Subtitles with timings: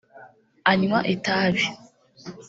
[0.71, 1.63] anywa itabi